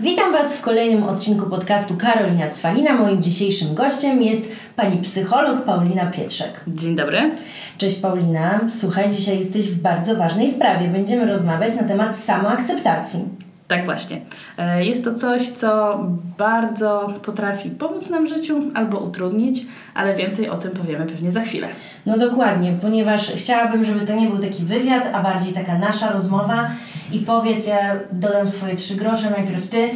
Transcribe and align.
Witam 0.00 0.32
Was 0.32 0.56
w 0.56 0.60
kolejnym 0.60 1.04
odcinku 1.04 1.50
podcastu 1.50 1.96
Karolina 1.96 2.48
Cwalina. 2.48 2.94
Moim 2.94 3.22
dzisiejszym 3.22 3.74
gościem 3.74 4.22
jest 4.22 4.48
pani 4.76 4.98
psycholog 4.98 5.64
Paulina 5.64 6.06
Pietrzek. 6.06 6.60
Dzień 6.68 6.96
dobry. 6.96 7.34
Cześć 7.78 8.00
Paulina. 8.00 8.60
Słuchaj, 8.68 9.10
dzisiaj 9.10 9.38
jesteś 9.38 9.70
w 9.70 9.82
bardzo 9.82 10.16
ważnej 10.16 10.48
sprawie. 10.48 10.88
Będziemy 10.88 11.26
rozmawiać 11.26 11.74
na 11.74 11.82
temat 11.82 12.16
samoakceptacji. 12.16 13.20
Tak 13.68 13.84
właśnie. 13.84 14.20
E, 14.58 14.84
jest 14.84 15.04
to 15.04 15.14
coś, 15.14 15.48
co 15.48 16.00
bardzo 16.38 17.08
potrafi 17.24 17.70
pomóc 17.70 18.10
nam 18.10 18.26
w 18.26 18.28
życiu 18.28 18.60
albo 18.74 18.98
utrudnić, 18.98 19.66
ale 19.94 20.14
więcej 20.14 20.48
o 20.48 20.56
tym 20.56 20.70
powiemy 20.70 21.06
pewnie 21.06 21.30
za 21.30 21.40
chwilę. 21.40 21.68
No 22.06 22.18
dokładnie, 22.18 22.72
ponieważ 22.80 23.32
chciałabym, 23.32 23.84
żeby 23.84 24.06
to 24.06 24.14
nie 24.14 24.28
był 24.28 24.38
taki 24.38 24.62
wywiad, 24.62 25.08
a 25.12 25.22
bardziej 25.22 25.52
taka 25.52 25.78
nasza 25.78 26.12
rozmowa. 26.12 26.70
I 27.12 27.18
powiedz, 27.18 27.66
ja 27.66 27.94
dodam 28.12 28.48
swoje 28.48 28.76
trzy 28.76 28.94
grosze, 28.94 29.30
najpierw 29.30 29.68
Ty, 29.68 29.90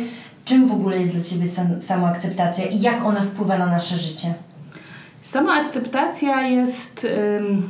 czym 0.45 0.67
w 0.67 0.73
ogóle 0.73 0.99
jest 0.99 1.13
dla 1.13 1.25
Ciebie 1.25 1.47
sam, 1.47 1.81
samoakceptacja 1.81 2.65
i 2.65 2.81
jak 2.81 3.05
ona 3.05 3.21
wpływa 3.21 3.59
na 3.59 3.67
nasze 3.67 3.97
życie? 3.97 4.35
Samoakceptacja 5.23 6.43
jest 6.43 7.07
ym, 7.41 7.69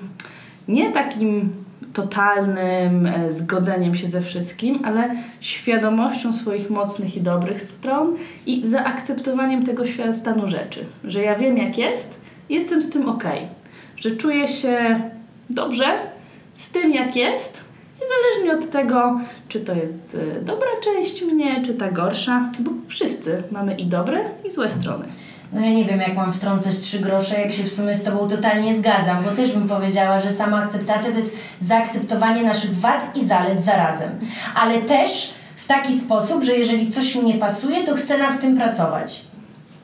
nie 0.69 0.93
takim 0.93 1.53
totalnym 1.93 3.07
e, 3.07 3.31
zgodzeniem 3.31 3.95
się 3.95 4.09
ze 4.09 4.21
wszystkim, 4.21 4.81
ale 4.85 5.15
świadomością 5.41 6.33
swoich 6.33 6.71
mocnych 6.71 7.17
i 7.17 7.21
dobrych 7.21 7.63
stron 7.63 8.17
i 8.47 8.67
zaakceptowaniem 8.67 9.67
tego 9.67 9.83
stanu 10.13 10.49
rzeczy. 10.49 10.85
Że 11.05 11.23
ja 11.23 11.35
wiem, 11.35 11.59
jak 11.59 11.79
jest, 11.79 12.21
jestem 12.49 12.83
z 12.83 12.91
tym 12.91 13.09
ok. 13.09 13.25
Że 13.97 14.17
czuję 14.17 14.49
się 14.49 15.01
dobrze 15.51 15.87
z 16.55 16.71
tym, 16.71 16.93
jak 16.93 17.17
jest, 17.17 17.65
niezależnie 18.03 18.65
od 18.65 18.73
tego, 18.73 19.21
czy 19.49 19.61
to 19.61 19.75
jest 19.75 20.17
e, 20.39 20.41
dobra 20.41 20.69
część 20.85 21.23
mnie, 21.23 21.65
czy 21.65 21.75
ta 21.75 21.91
gorsza, 21.91 22.51
bo 22.59 22.71
wszyscy 22.89 23.43
mamy 23.51 23.75
i 23.75 23.87
dobre, 23.87 24.21
i 24.45 24.51
złe 24.51 24.71
strony. 24.71 25.05
No 25.53 25.61
ja 25.61 25.71
nie 25.71 25.85
wiem, 25.85 26.01
jak 26.01 26.17
mam 26.17 26.33
wtrącać 26.33 26.79
trzy 26.79 26.99
grosze, 26.99 27.41
jak 27.41 27.53
się 27.53 27.63
w 27.63 27.73
sumie 27.73 27.95
z 27.95 28.05
Tobą 28.05 28.29
totalnie 28.29 28.77
zgadzam, 28.77 29.25
bo 29.25 29.31
też 29.31 29.53
bym 29.53 29.69
powiedziała, 29.69 30.19
że 30.19 30.31
sama 30.31 30.63
akceptacja 30.63 31.11
to 31.11 31.17
jest 31.17 31.37
zaakceptowanie 31.61 32.43
naszych 32.43 32.81
wad 32.81 33.17
i 33.17 33.25
zalet 33.25 33.65
zarazem. 33.65 34.11
Ale 34.55 34.83
też 34.83 35.35
w 35.57 35.67
taki 35.67 35.95
sposób, 35.95 36.45
że 36.45 36.57
jeżeli 36.57 36.91
coś 36.91 37.15
mi 37.15 37.25
nie 37.25 37.35
pasuje, 37.35 37.85
to 37.85 37.95
chcę 37.95 38.19
nad 38.19 38.41
tym 38.41 38.57
pracować. 38.57 39.25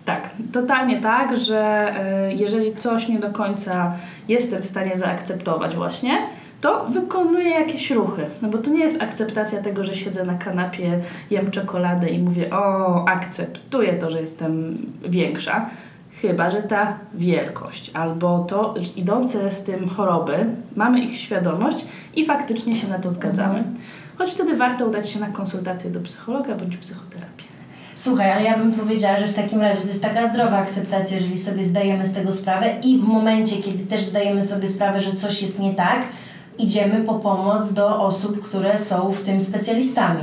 Tak, 0.04 0.30
totalnie 0.52 1.00
tak, 1.00 1.36
że 1.36 1.92
y, 2.30 2.34
jeżeli 2.34 2.76
coś 2.76 3.08
nie 3.08 3.18
do 3.18 3.30
końca 3.30 3.92
jestem 4.28 4.62
w 4.62 4.66
stanie 4.66 4.96
zaakceptować 4.96 5.76
właśnie, 5.76 6.18
to 6.60 6.86
wykonuję 6.86 7.50
jakieś 7.50 7.90
ruchy. 7.90 8.26
No 8.42 8.48
bo 8.48 8.58
to 8.58 8.70
nie 8.70 8.80
jest 8.80 9.02
akceptacja 9.02 9.62
tego, 9.62 9.84
że 9.84 9.94
siedzę 9.94 10.24
na 10.24 10.34
kanapie, 10.34 11.00
jem 11.30 11.50
czekoladę 11.50 12.08
i 12.08 12.18
mówię, 12.18 12.50
o, 12.50 13.04
akceptuję 13.08 13.92
to, 13.92 14.10
że 14.10 14.20
jestem 14.20 14.78
większa. 15.08 15.70
Chyba, 16.22 16.50
że 16.50 16.62
ta 16.62 16.98
wielkość 17.14 17.90
albo 17.94 18.38
to 18.38 18.74
idące 18.96 19.52
z 19.52 19.64
tym 19.64 19.88
choroby, 19.88 20.46
mamy 20.76 21.00
ich 21.00 21.16
świadomość 21.16 21.84
i 22.14 22.26
faktycznie 22.26 22.76
się 22.76 22.88
na 22.88 22.98
to 22.98 23.10
zgadzamy. 23.10 23.58
Mhm. 23.58 23.76
Choć 24.18 24.30
wtedy 24.30 24.56
warto 24.56 24.86
udać 24.86 25.10
się 25.10 25.20
na 25.20 25.26
konsultację 25.26 25.90
do 25.90 26.00
psychologa 26.00 26.54
bądź 26.54 26.76
psychoterapię. 26.76 27.44
Słuchaj, 27.94 28.32
ale 28.32 28.42
ja 28.42 28.58
bym 28.58 28.72
powiedziała, 28.72 29.16
że 29.16 29.26
w 29.26 29.34
takim 29.34 29.60
razie 29.60 29.80
to 29.80 29.88
jest 29.88 30.02
taka 30.02 30.28
zdrowa 30.28 30.56
akceptacja, 30.56 31.16
jeżeli 31.16 31.38
sobie 31.38 31.64
zdajemy 31.64 32.06
z 32.06 32.12
tego 32.12 32.32
sprawę 32.32 32.70
i 32.82 32.98
w 32.98 33.02
momencie, 33.02 33.56
kiedy 33.56 33.86
też 33.86 34.02
zdajemy 34.02 34.42
sobie 34.42 34.68
sprawę, 34.68 35.00
że 35.00 35.12
coś 35.12 35.42
jest 35.42 35.60
nie 35.60 35.74
tak, 35.74 36.06
idziemy 36.58 37.04
po 37.04 37.14
pomoc 37.14 37.72
do 37.72 38.00
osób, 38.00 38.48
które 38.48 38.78
są 38.78 39.12
w 39.12 39.22
tym 39.22 39.40
specjalistami. 39.40 40.22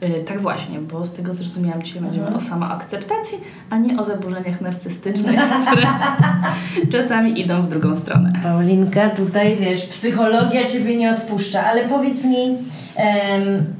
Yy, 0.00 0.20
tak 0.20 0.42
właśnie, 0.42 0.78
bo 0.78 1.04
z 1.04 1.12
tego 1.12 1.34
zrozumiałam, 1.34 1.82
dzisiaj 1.82 2.02
będziemy 2.02 2.26
mhm. 2.26 2.44
o 2.44 2.48
samoakceptacji, 2.48 3.38
a 3.70 3.78
nie 3.78 4.00
o 4.00 4.04
zaburzeniach 4.04 4.60
narcystycznych, 4.60 5.40
które 5.66 5.86
czasami 6.92 7.40
idą 7.40 7.62
w 7.62 7.68
drugą 7.68 7.96
stronę. 7.96 8.32
Paulinka, 8.42 9.10
tutaj 9.10 9.56
wiesz, 9.56 9.86
psychologia 9.86 10.66
Ciebie 10.66 10.96
nie 10.96 11.14
odpuszcza, 11.14 11.66
ale 11.66 11.88
powiedz 11.88 12.24
mi, 12.24 12.58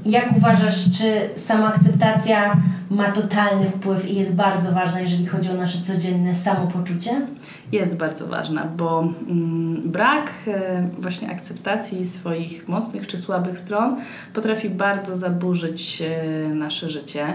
jak 0.07 0.37
uważasz, 0.37 0.85
czy 0.99 1.41
samoakceptacja 1.41 2.57
ma 2.91 3.12
totalny 3.12 3.71
wpływ 3.71 4.11
i 4.11 4.15
jest 4.15 4.34
bardzo 4.34 4.73
ważna, 4.73 5.01
jeżeli 5.01 5.27
chodzi 5.27 5.51
o 5.51 5.55
nasze 5.55 5.78
codzienne 5.78 6.34
samopoczucie? 6.34 7.27
Jest 7.73 7.97
bardzo 7.97 8.27
ważna, 8.27 8.67
bo 8.77 9.01
mm, 9.01 9.83
brak 9.84 10.31
e, 10.47 10.89
właśnie 10.99 11.31
akceptacji 11.31 12.05
swoich 12.05 12.69
mocnych 12.69 13.06
czy 13.06 13.19
słabych 13.19 13.59
stron 13.59 13.97
potrafi 14.34 14.71
bardzo 14.71 15.17
zaburzyć 15.17 16.03
e, 16.03 16.49
nasze 16.49 16.91
życie, 16.91 17.27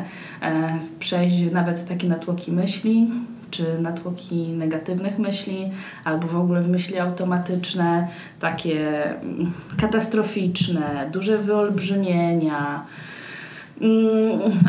e, 0.41 0.79
przejść 0.99 1.51
nawet 1.51 1.87
takie 1.87 2.07
natłoki 2.07 2.51
myśli, 2.51 3.09
czy 3.51 3.81
natłoki 3.81 4.35
negatywnych 4.35 5.19
myśli, 5.19 5.71
albo 6.03 6.27
w 6.27 6.35
ogóle 6.35 6.61
w 6.61 6.69
myśli 6.69 6.99
automatyczne, 6.99 8.07
takie 8.39 9.05
mm, 9.21 9.51
katastroficzne, 9.77 11.09
duże 11.13 11.37
wyolbrzymienia, 11.37 12.85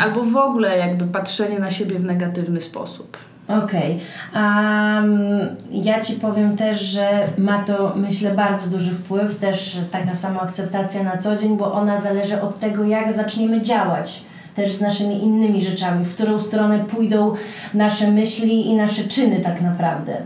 albo 0.00 0.24
w 0.24 0.36
ogóle 0.36 0.78
jakby 0.78 1.06
patrzenie 1.06 1.58
na 1.58 1.70
siebie 1.70 1.98
w 1.98 2.04
negatywny 2.04 2.60
sposób. 2.60 3.16
Okej. 3.48 4.00
Okay. 4.30 4.42
Um, 4.42 5.56
ja 5.70 6.00
Ci 6.00 6.12
powiem 6.12 6.56
też, 6.56 6.80
że 6.80 7.24
ma 7.38 7.64
to, 7.64 7.92
myślę, 7.96 8.34
bardzo 8.34 8.68
duży 8.68 8.90
wpływ, 8.90 9.38
też 9.38 9.78
taka 9.90 10.14
samoakceptacja 10.14 11.02
na 11.02 11.16
co 11.16 11.36
dzień, 11.36 11.56
bo 11.56 11.72
ona 11.72 12.00
zależy 12.00 12.40
od 12.40 12.60
tego, 12.60 12.84
jak 12.84 13.12
zaczniemy 13.12 13.62
działać 13.62 14.22
też 14.54 14.72
z 14.72 14.80
naszymi 14.80 15.24
innymi 15.24 15.62
rzeczami, 15.62 16.04
w 16.04 16.14
którą 16.14 16.38
stronę 16.38 16.84
pójdą 16.84 17.34
nasze 17.74 18.10
myśli 18.10 18.66
i 18.66 18.76
nasze 18.76 19.04
czyny 19.04 19.40
tak 19.40 19.60
naprawdę. 19.60 20.16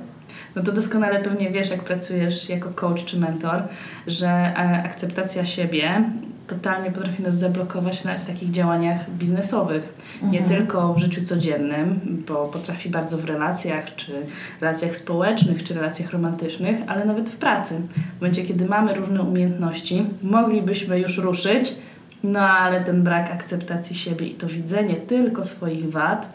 No 0.57 0.63
to 0.63 0.73
doskonale 0.73 1.21
pewnie 1.21 1.51
wiesz, 1.51 1.71
jak 1.71 1.85
pracujesz 1.85 2.49
jako 2.49 2.71
coach 2.71 3.05
czy 3.05 3.19
mentor, 3.19 3.63
że 4.07 4.29
e, 4.29 4.83
akceptacja 4.85 5.47
siebie 5.47 6.05
totalnie 6.51 6.91
potrafi 6.91 7.23
nas 7.23 7.35
zablokować 7.35 8.05
nawet 8.05 8.21
w 8.21 8.27
takich 8.27 8.51
działaniach 8.51 9.11
biznesowych. 9.11 9.95
Mhm. 10.15 10.33
Nie 10.33 10.49
tylko 10.49 10.95
w 10.95 10.99
życiu 10.99 11.25
codziennym, 11.25 12.01
bo 12.29 12.47
potrafi 12.49 12.91
bardzo 12.91 13.19
w 13.19 13.25
relacjach, 13.25 13.95
czy 13.95 14.13
relacjach 14.61 14.97
społecznych, 14.97 15.65
czy 15.65 15.75
relacjach 15.75 16.11
romantycznych, 16.11 16.79
ale 16.87 17.05
nawet 17.05 17.31
w 17.31 17.37
pracy. 17.37 17.75
W 18.19 18.21
momencie, 18.21 18.43
kiedy 18.43 18.65
mamy 18.65 18.95
różne 18.95 19.23
umiejętności, 19.23 20.07
moglibyśmy 20.23 20.99
już 20.99 21.19
ruszyć, 21.19 21.75
no 22.23 22.41
ale 22.41 22.85
ten 22.85 23.03
brak 23.03 23.31
akceptacji 23.31 23.97
siebie 23.97 24.27
i 24.27 24.35
to 24.35 24.47
widzenie 24.47 24.95
tylko 24.95 25.45
swoich 25.45 25.91
wad 25.91 26.33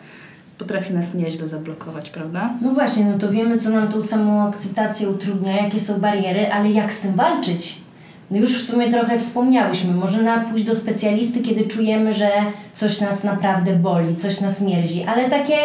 potrafi 0.58 0.94
nas 0.94 1.14
nieźle 1.14 1.48
zablokować, 1.48 2.10
prawda? 2.10 2.50
No 2.62 2.72
właśnie, 2.72 3.06
no 3.06 3.18
to 3.18 3.32
wiemy, 3.32 3.60
co 3.60 3.70
nam 3.70 3.88
tą 3.88 4.02
samą 4.02 4.48
akceptację 4.48 5.10
utrudnia, 5.10 5.62
jakie 5.62 5.80
są 5.80 6.00
bariery, 6.00 6.52
ale 6.52 6.72
jak 6.72 6.94
z 6.94 7.02
tym 7.02 7.16
walczyć? 7.16 7.85
No 8.32 8.38
już 8.38 8.64
w 8.64 8.72
sumie 8.72 8.92
trochę 8.92 9.20
wspomniałyśmy, 9.20 9.94
można 9.94 10.40
pójść 10.40 10.66
do 10.66 10.76
specjalisty, 10.76 11.40
kiedy 11.40 11.64
czujemy, 11.64 12.14
że 12.14 12.30
coś 12.74 13.02
nas 13.02 13.24
naprawdę 13.24 13.76
boli, 13.76 14.16
coś 14.16 14.42
nas 14.42 14.62
mierzi, 14.62 15.04
ale 15.04 15.30
takie, 15.30 15.56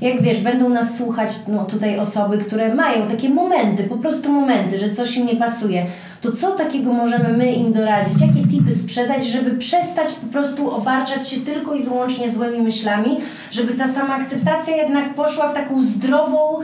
jak 0.00 0.22
wiesz, 0.22 0.40
będą 0.40 0.68
nas 0.68 0.96
słuchać 0.96 1.32
no, 1.48 1.64
tutaj 1.64 1.98
osoby, 1.98 2.38
które 2.38 2.74
mają 2.74 3.08
takie 3.08 3.28
momenty, 3.28 3.84
po 3.84 3.96
prostu 3.96 4.32
momenty, 4.32 4.78
że 4.78 4.90
coś 4.90 5.16
im 5.16 5.26
nie 5.26 5.36
pasuje, 5.36 5.86
to 6.20 6.32
co 6.32 6.50
takiego 6.50 6.92
możemy 6.92 7.36
my 7.36 7.52
im 7.52 7.72
doradzić? 7.72 8.20
Jakie 8.20 8.48
tipy 8.48 8.74
sprzedać, 8.74 9.26
żeby 9.26 9.50
przestać 9.50 10.12
po 10.12 10.26
prostu 10.26 10.70
obarczać 10.70 11.28
się 11.28 11.40
tylko 11.40 11.74
i 11.74 11.82
wyłącznie 11.82 12.28
złymi 12.28 12.62
myślami, 12.62 13.16
żeby 13.50 13.74
ta 13.74 13.86
sama 13.86 14.14
akceptacja 14.14 14.76
jednak 14.76 15.14
poszła 15.14 15.48
w 15.48 15.54
taką 15.54 15.82
zdrową, 15.82 16.58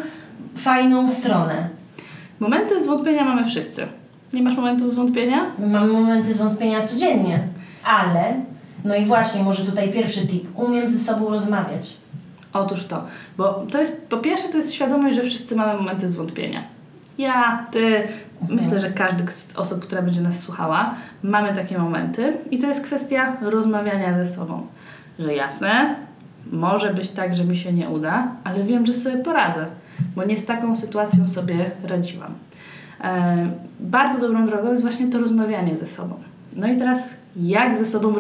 fajną 0.57 1.09
stronę? 1.09 1.69
Momenty 2.41 2.83
zwątpienia 2.83 3.25
mamy 3.25 3.45
wszyscy. 3.45 3.87
Nie 4.33 4.43
masz 4.43 4.57
momentu 4.57 4.91
zwątpienia? 4.91 5.47
Mam 5.59 5.91
momenty 5.91 6.33
zwątpienia 6.33 6.83
codziennie, 6.83 7.49
ale 7.85 8.35
no 8.85 8.95
i 8.95 9.05
właśnie, 9.05 9.43
może 9.43 9.65
tutaj 9.65 9.93
pierwszy 9.93 10.27
tip. 10.27 10.59
Umiem 10.59 10.89
ze 10.89 10.99
sobą 10.99 11.31
rozmawiać. 11.31 11.97
Otóż 12.53 12.85
to, 12.85 13.05
bo 13.37 13.67
to 13.71 13.81
jest, 13.81 14.07
po 14.09 14.17
pierwsze 14.17 14.49
to 14.49 14.57
jest 14.57 14.73
świadomość, 14.73 15.17
że 15.17 15.23
wszyscy 15.23 15.57
mamy 15.57 15.75
momenty 15.75 16.09
zwątpienia. 16.09 16.63
Ja, 17.19 17.67
ty, 17.71 18.09
mhm. 18.41 18.61
myślę, 18.61 18.81
że 18.81 18.91
każdy 18.91 19.33
z 19.33 19.57
osób, 19.57 19.81
która 19.83 20.03
będzie 20.03 20.21
nas 20.21 20.41
słuchała, 20.41 20.95
mamy 21.23 21.55
takie 21.55 21.79
momenty 21.79 22.33
i 22.51 22.59
to 22.59 22.67
jest 22.67 22.81
kwestia 22.81 23.37
rozmawiania 23.41 24.25
ze 24.25 24.35
sobą. 24.35 24.67
Że 25.19 25.35
jasne, 25.35 25.97
może 26.53 26.95
być 26.95 27.11
tak, 27.11 27.37
że 27.37 27.45
mi 27.45 27.57
się 27.57 27.73
nie 27.73 27.89
uda, 27.89 28.29
ale 28.45 28.65
wiem, 28.65 28.87
że 28.87 28.93
sobie 28.93 29.19
poradzę, 29.19 29.67
bo 30.17 30.25
nie 30.25 30.39
z 30.39 30.45
taką 30.45 30.77
sytuacją 30.77 31.29
sobie 31.29 31.71
radziłam. 31.85 32.35
E, 33.01 33.51
bardzo 33.81 34.21
dobrą 34.21 34.47
drogą 34.47 34.71
jest 34.71 34.83
właśnie 34.83 35.09
to 35.09 35.19
rozmawianie 35.19 35.77
ze 35.77 35.87
sobą. 35.87 36.15
No 36.57 36.67
i 36.67 36.77
teraz 36.77 37.11
jak 37.37 37.79
ze 37.79 37.87
sobą 37.87 38.15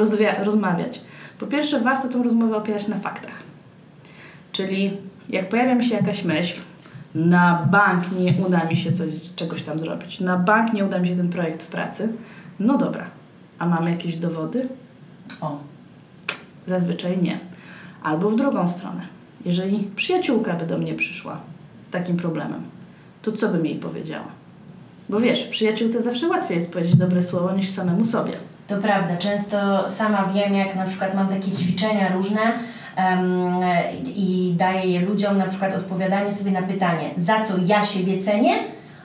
rozmawiać? 0.44 1.00
Po 1.38 1.46
pierwsze, 1.46 1.81
warto 1.81 2.08
tę 2.08 2.23
rozmowę 2.23 2.56
opierać 2.56 2.88
na 2.88 2.96
faktach. 2.96 3.43
Czyli 4.52 4.96
jak 5.28 5.49
pojawia 5.49 5.75
mi 5.75 5.84
się 5.84 5.94
jakaś 5.94 6.25
myśl, 6.25 6.61
na 7.14 7.69
bank 7.70 8.05
nie 8.20 8.46
uda 8.46 8.64
mi 8.64 8.76
się 8.76 8.93
coś, 8.93 9.11
czegoś 9.37 9.62
tam 9.62 9.78
zrobić, 9.78 10.20
na 10.20 10.37
bank 10.37 10.73
nie 10.73 10.84
uda 10.84 10.99
mi 10.99 11.08
się 11.08 11.17
ten 11.17 11.28
projekt 11.28 11.62
w 11.62 11.67
pracy, 11.67 12.12
no 12.61 12.78
dobra, 12.78 13.05
a 13.58 13.67
mamy 13.67 13.90
jakieś 13.90 14.17
dowody? 14.17 14.69
O, 15.40 15.58
zazwyczaj 16.67 17.19
nie. 17.19 17.40
Albo 18.02 18.31
w 18.31 18.37
drugą 18.37 18.69
stronę. 18.69 19.00
Jeżeli 19.44 19.90
przyjaciółka 19.96 20.55
by 20.55 20.67
do 20.67 20.78
mnie 20.78 20.94
przyszła 20.94 21.40
z 21.82 21.88
takim 21.88 22.17
problemem, 22.17 22.62
to 23.23 23.32
co 23.32 23.49
bym 23.49 23.67
jej 23.67 23.76
powiedziała? 23.76 24.28
Bo 25.08 25.20
wiesz, 25.20 25.44
przyjaciółce 25.44 26.03
zawsze 26.03 26.29
łatwiej 26.29 26.55
jest 26.55 26.73
powiedzieć 26.73 26.97
dobre 26.97 27.23
słowo 27.23 27.53
niż 27.53 27.69
samemu 27.69 28.05
sobie. 28.05 28.32
To 28.67 28.76
prawda, 28.76 29.17
często 29.17 29.88
sama 29.88 30.32
wiem, 30.35 30.55
jak 30.55 30.76
na 30.76 30.85
przykład 30.85 31.14
mam 31.14 31.29
takie 31.29 31.50
ćwiczenia 31.50 32.12
różne 32.12 32.41
um, 32.97 33.61
i 34.05 34.55
daję 34.58 34.91
je 34.91 35.00
ludziom, 35.00 35.38
na 35.38 35.49
przykład 35.49 35.76
odpowiadanie 35.76 36.32
sobie 36.32 36.50
na 36.50 36.62
pytanie, 36.62 37.11
za 37.17 37.44
co 37.44 37.55
ja 37.67 37.85
siebie 37.85 38.19
cenię, 38.19 38.55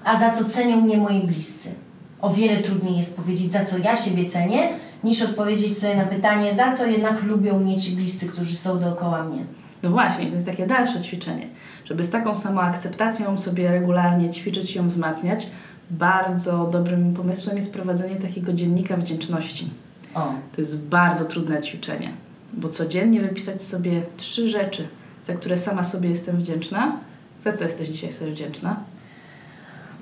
a 0.04 0.20
za 0.20 0.32
co 0.32 0.46
cenią 0.46 0.82
mnie 0.82 0.98
moi 0.98 1.20
bliscy. 1.20 1.76
O 2.22 2.30
wiele 2.30 2.58
trudniej 2.58 2.98
jest 2.98 3.18
powiedzieć, 3.18 3.52
za 3.52 3.66
co 3.66 3.78
ja 3.78 3.96
siebie 3.96 4.26
cenię, 4.26 4.70
niż 5.04 5.22
odpowiedzieć 5.22 5.78
sobie 5.78 5.96
na 5.96 6.06
pytanie, 6.06 6.56
za 6.56 6.76
co 6.76 6.86
jednak 6.86 7.24
lubią 7.24 7.60
mnie 7.60 7.78
ci 7.78 7.92
bliscy, 7.92 8.28
którzy 8.28 8.56
są 8.56 8.80
dookoła 8.80 9.24
mnie. 9.24 9.46
No 9.84 9.90
właśnie, 9.90 10.28
to 10.28 10.34
jest 10.34 10.46
takie 10.46 10.68
dalsze 10.68 11.02
ćwiczenie, 11.02 11.48
żeby 11.86 12.04
z 12.04 12.12
taką 12.12 12.36
samą 12.36 12.62
akceptacją 12.62 13.38
sobie 13.38 13.72
regularnie 13.72 14.30
ćwiczyć 14.30 14.76
i 14.76 14.78
ją 14.78 14.88
wzmacniać. 14.88 15.48
Bardzo 15.92 16.66
dobrym 16.66 17.14
pomysłem 17.14 17.56
jest 17.56 17.74
prowadzenie 17.74 18.16
takiego 18.16 18.54
dziennika 18.54 18.98
wdzięczności. 18.98 19.70
O. 20.16 20.34
To 20.56 20.62
jest 20.62 20.88
bardzo 20.88 21.26
trudne 21.26 21.62
ćwiczenie, 21.62 22.12
bo 22.54 22.70
codziennie 22.70 23.22
wypisać 23.22 23.64
sobie 23.64 24.02
trzy 24.18 24.50
rzeczy, 24.50 24.88
za 25.28 25.34
które 25.34 25.58
sama 25.58 25.84
sobie 25.84 26.10
jestem 26.10 26.38
wdzięczna. 26.38 26.98
Za 27.42 27.54
co 27.54 27.64
jesteś 27.64 27.90
dzisiaj 27.90 28.12
sobie 28.12 28.32
wdzięczna? 28.32 28.76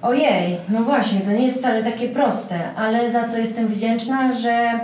Ojej, 0.01 0.57
no 0.69 0.83
właśnie, 0.83 1.19
to 1.19 1.31
nie 1.31 1.44
jest 1.44 1.57
wcale 1.57 1.83
takie 1.83 2.09
proste, 2.09 2.75
ale 2.75 3.12
za 3.12 3.27
co 3.27 3.38
jestem 3.38 3.68
wdzięczna, 3.68 4.33
że 4.33 4.80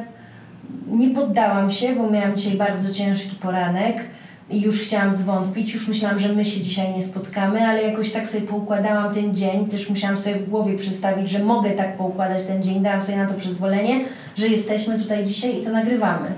nie 0.87 1.09
poddałam 1.09 1.71
się, 1.71 1.95
bo 1.95 2.09
miałam 2.09 2.37
dzisiaj 2.37 2.57
bardzo 2.57 2.93
ciężki 2.93 3.35
poranek 3.35 4.01
i 4.49 4.61
już 4.61 4.81
chciałam 4.81 5.15
zwątpić, 5.15 5.73
już 5.73 5.87
myślałam, 5.87 6.19
że 6.19 6.33
my 6.33 6.45
się 6.45 6.61
dzisiaj 6.61 6.93
nie 6.93 7.01
spotkamy, 7.01 7.67
ale 7.67 7.83
jakoś 7.83 8.11
tak 8.11 8.27
sobie 8.27 8.47
poukładałam 8.47 9.13
ten 9.13 9.35
dzień, 9.35 9.67
też 9.67 9.89
musiałam 9.89 10.17
sobie 10.17 10.35
w 10.35 10.49
głowie 10.49 10.77
przedstawić, 10.77 11.29
że 11.29 11.39
mogę 11.39 11.71
tak 11.71 11.97
poukładać 11.97 12.43
ten 12.43 12.63
dzień, 12.63 12.81
dałam 12.81 13.03
sobie 13.03 13.17
na 13.17 13.25
to 13.25 13.33
przyzwolenie, 13.33 14.05
że 14.35 14.47
jesteśmy 14.47 14.99
tutaj 14.99 15.25
dzisiaj 15.25 15.61
i 15.61 15.63
to 15.63 15.71
nagrywamy. 15.71 16.29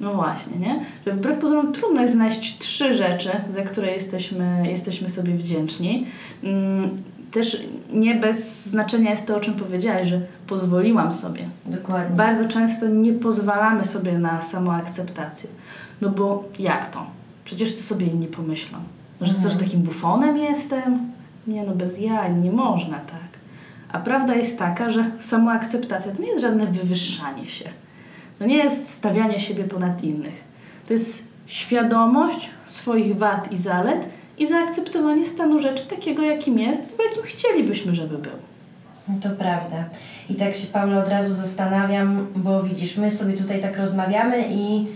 No 0.00 0.14
właśnie, 0.14 0.58
nie? 0.58 0.84
Że 1.06 1.12
wbrew 1.12 1.38
pozorom 1.38 1.72
trudno 1.72 2.02
jest 2.02 2.14
znaleźć 2.14 2.58
trzy 2.58 2.94
rzeczy, 2.94 3.30
za 3.54 3.62
które 3.62 3.92
jesteśmy, 3.92 4.70
jesteśmy 4.70 5.08
sobie 5.08 5.34
wdzięczni. 5.34 6.06
Mm, 6.44 7.02
też 7.30 7.66
nie 7.92 8.14
bez 8.14 8.66
znaczenia 8.66 9.10
jest 9.10 9.26
to, 9.26 9.36
o 9.36 9.40
czym 9.40 9.54
powiedziałaś, 9.54 10.08
że 10.08 10.20
pozwoliłam 10.46 11.14
sobie. 11.14 11.44
Dokładnie. 11.66 12.16
Bardzo 12.16 12.48
często 12.48 12.88
nie 12.88 13.12
pozwalamy 13.12 13.84
sobie 13.84 14.12
na 14.18 14.42
samoakceptację. 14.42 15.50
No 16.00 16.08
bo 16.08 16.44
jak 16.58 16.90
to? 16.90 17.06
Przecież 17.56 17.72
co 17.74 17.82
sobie 17.82 18.06
inni 18.06 18.26
pomyślą? 18.26 18.78
No, 19.20 19.26
że 19.26 19.32
Mhm. 19.34 19.50
coś 19.50 19.62
takim 19.62 19.82
bufonem 19.82 20.36
jestem? 20.36 21.10
Nie 21.46 21.62
no, 21.64 21.72
bez 21.74 22.00
jaj, 22.00 22.34
nie 22.34 22.52
można 22.52 22.98
tak. 22.98 23.32
A 23.92 23.98
prawda 23.98 24.34
jest 24.34 24.58
taka, 24.58 24.90
że 24.90 25.04
samoakceptacja 25.20 26.12
to 26.12 26.22
nie 26.22 26.28
jest 26.28 26.40
żadne 26.40 26.66
wywyższanie 26.66 27.48
się. 27.48 27.64
To 28.38 28.46
nie 28.46 28.56
jest 28.56 28.88
stawianie 28.90 29.40
siebie 29.40 29.64
ponad 29.64 30.04
innych. 30.04 30.44
To 30.88 30.92
jest 30.92 31.28
świadomość 31.46 32.50
swoich 32.64 33.16
wad 33.16 33.52
i 33.52 33.58
zalet 33.58 34.08
i 34.38 34.46
zaakceptowanie 34.46 35.26
stanu 35.26 35.58
rzeczy 35.58 35.86
takiego, 35.86 36.22
jakim 36.22 36.58
jest, 36.58 36.82
bo 36.98 37.04
jakim 37.04 37.22
chcielibyśmy, 37.22 37.94
żeby 37.94 38.18
był. 38.18 38.32
No 39.08 39.14
To 39.22 39.30
prawda. 39.30 39.84
I 40.30 40.34
tak 40.34 40.54
się, 40.54 40.66
Paula, 40.72 40.98
od 41.02 41.08
razu 41.08 41.34
zastanawiam, 41.34 42.26
bo 42.36 42.62
widzisz, 42.62 42.96
my 42.96 43.10
sobie 43.10 43.32
tutaj 43.34 43.60
tak 43.62 43.78
rozmawiamy 43.78 44.44
i 44.50 44.86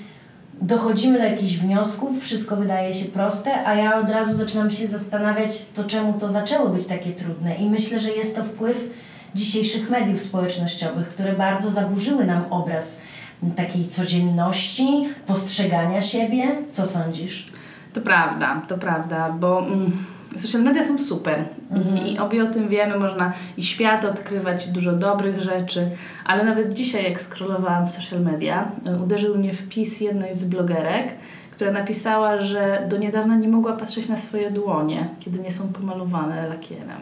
dochodzimy 0.60 1.18
do 1.18 1.24
jakichś 1.24 1.52
wniosków, 1.52 2.22
wszystko 2.22 2.56
wydaje 2.56 2.94
się 2.94 3.04
proste, 3.04 3.66
a 3.66 3.74
ja 3.74 3.98
od 3.98 4.10
razu 4.10 4.34
zaczynam 4.34 4.70
się 4.70 4.86
zastanawiać, 4.86 5.62
to 5.74 5.84
czemu 5.84 6.12
to 6.12 6.28
zaczęło 6.28 6.68
być 6.68 6.86
takie 6.86 7.12
trudne. 7.12 7.54
I 7.54 7.70
myślę, 7.70 7.98
że 7.98 8.10
jest 8.10 8.36
to 8.36 8.44
wpływ 8.44 8.90
dzisiejszych 9.34 9.90
mediów 9.90 10.20
społecznościowych, 10.20 11.08
które 11.08 11.32
bardzo 11.32 11.70
zaburzyły 11.70 12.24
nam 12.24 12.44
obraz 12.50 13.00
takiej 13.56 13.88
codzienności, 13.88 15.08
postrzegania 15.26 16.02
siebie. 16.02 16.56
Co 16.70 16.86
sądzisz? 16.86 17.46
To 17.92 18.00
prawda, 18.00 18.62
to 18.68 18.78
prawda, 18.78 19.30
bo 19.30 19.66
mm, 19.66 19.92
social 20.38 20.62
media 20.62 20.84
są 20.84 20.98
super 20.98 21.44
I, 22.04 22.12
i 22.12 22.18
obie 22.18 22.44
o 22.44 22.46
tym 22.46 22.68
wiemy, 22.68 22.98
można 22.98 23.32
i 23.56 23.64
świat 23.64 24.04
odkrywać, 24.04 24.68
dużo 24.68 24.92
dobrych 24.92 25.42
rzeczy, 25.42 25.90
ale 26.24 26.44
nawet 26.44 26.74
dzisiaj 26.74 27.04
jak 27.04 27.20
scrollowałam 27.20 27.88
social 27.88 28.20
media, 28.20 28.70
y, 28.86 29.02
uderzył 29.02 29.38
mnie 29.38 29.52
wpis 29.52 30.00
jednej 30.00 30.36
z 30.36 30.44
blogerek, 30.44 31.12
która 31.50 31.72
napisała, 31.72 32.42
że 32.42 32.86
do 32.88 32.96
niedawna 32.96 33.36
nie 33.36 33.48
mogła 33.48 33.72
patrzeć 33.72 34.08
na 34.08 34.16
swoje 34.16 34.50
dłonie, 34.50 35.08
kiedy 35.20 35.38
nie 35.38 35.50
są 35.50 35.68
pomalowane 35.68 36.48
lakierem. 36.48 37.00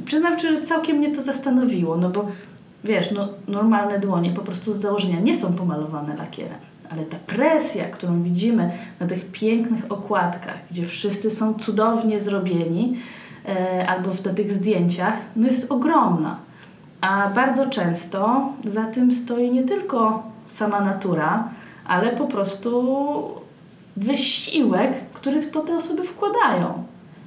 I 0.00 0.02
przyznam 0.02 0.38
że 0.38 0.60
całkiem 0.60 0.96
mnie 0.96 1.14
to 1.14 1.22
zastanowiło, 1.22 1.96
no 1.96 2.10
bo 2.10 2.28
wiesz, 2.84 3.10
no, 3.10 3.28
normalne 3.48 3.98
dłonie 3.98 4.30
po 4.30 4.42
prostu 4.42 4.72
z 4.72 4.76
założenia 4.76 5.20
nie 5.20 5.36
są 5.36 5.52
pomalowane 5.52 6.16
lakierem. 6.16 6.58
Ale 6.90 7.04
ta 7.04 7.16
presja, 7.26 7.84
którą 7.84 8.22
widzimy 8.22 8.70
na 9.00 9.06
tych 9.06 9.30
pięknych 9.32 9.92
okładkach, 9.92 10.58
gdzie 10.70 10.84
wszyscy 10.84 11.30
są 11.30 11.54
cudownie 11.54 12.20
zrobieni, 12.20 12.96
e, 13.48 13.86
albo 13.88 14.10
na 14.24 14.34
tych 14.34 14.52
zdjęciach, 14.52 15.14
no 15.36 15.46
jest 15.46 15.72
ogromna. 15.72 16.38
A 17.00 17.30
bardzo 17.34 17.66
często 17.66 18.52
za 18.64 18.84
tym 18.84 19.14
stoi 19.14 19.50
nie 19.50 19.62
tylko 19.62 20.22
sama 20.46 20.80
natura, 20.80 21.48
ale 21.86 22.16
po 22.16 22.26
prostu 22.26 22.84
wysiłek, 23.96 24.92
który 25.12 25.42
w 25.42 25.50
to 25.50 25.60
te 25.60 25.76
osoby 25.76 26.04
wkładają. 26.04 26.84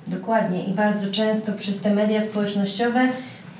Dokładnie 0.07 0.63
i 0.63 0.73
bardzo 0.73 1.11
często 1.11 1.51
przez 1.51 1.81
te 1.81 1.95
media 1.95 2.21
społecznościowe 2.21 3.09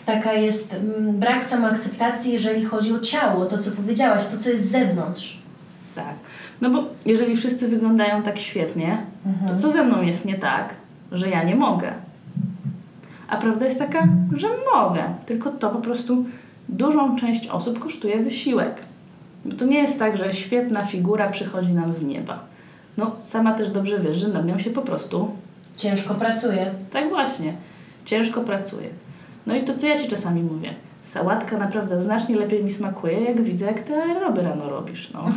taka 0.06 0.34
jest 0.34 0.74
mm, 0.74 1.20
brak 1.20 1.44
samoakceptacji, 1.44 2.32
jeżeli 2.32 2.66
chodzi 2.66 2.94
o 2.94 3.00
ciało, 3.00 3.46
to 3.46 3.58
co 3.58 3.72
powiedziałaś, 3.72 4.24
to 4.32 4.38
co 4.38 4.50
jest 4.50 4.68
z 4.68 4.72
zewnątrz. 4.72 5.41
Tak. 5.96 6.16
No 6.62 6.70
bo 6.70 6.84
jeżeli 7.06 7.36
wszyscy 7.36 7.68
wyglądają 7.68 8.24
tak 8.24 8.40
świetnie, 8.40 8.98
to 9.48 9.56
co 9.56 9.72
ze 9.72 9.84
mną 9.84 10.02
jest 10.02 10.26
nie 10.26 10.36
tak, 10.36 10.74
że 11.12 11.30
ja 11.30 11.44
nie 11.44 11.56
mogę? 11.56 11.94
A 13.28 13.38
prawda 13.38 13.66
jest 13.66 13.80
taka, 13.80 14.08
że 14.36 14.48
mogę, 14.76 15.04
tylko 15.26 15.50
to 15.52 15.70
po 15.70 15.80
prostu 15.80 16.26
dużą 16.70 17.16
część 17.16 17.48
osób 17.48 17.80
kosztuje 17.80 18.24
wysiłek. 18.24 18.82
Bo 19.46 19.56
to 19.56 19.66
nie 19.66 19.78
jest 19.78 20.00
tak, 20.00 20.18
że 20.18 20.34
świetna 20.34 20.86
figura 20.86 21.30
przychodzi 21.30 21.74
nam 21.74 21.94
z 21.94 22.04
nieba. 22.04 22.40
No, 22.98 23.16
sama 23.24 23.54
też 23.54 23.70
dobrze 23.70 24.00
wiesz, 24.00 24.18
że 24.18 24.28
nad 24.28 24.46
nią 24.48 24.60
się 24.60 24.70
po 24.70 24.82
prostu 24.82 25.32
Ciężko 25.78 26.14
pracuje. 26.14 26.72
tak 26.92 27.10
właśnie. 27.10 27.54
Ciężko 28.06 28.42
pracuje. 28.42 28.90
No 29.48 29.56
i 29.56 29.64
to, 29.64 29.76
co 29.76 29.88
ja 29.88 29.98
Ci 30.00 30.08
czasami 30.08 30.44
mówię. 30.44 30.74
Sałatka 31.04 31.58
naprawdę 31.58 32.02
znacznie 32.02 32.36
lepiej 32.36 32.64
mi 32.64 32.72
smakuje, 32.72 33.22
jak 33.22 33.42
widzę, 33.42 33.66
jak 33.66 33.80
Ty 33.80 33.96
aeroby 33.96 34.42
rano 34.42 34.70
robisz. 34.70 35.12
No. 35.14 35.26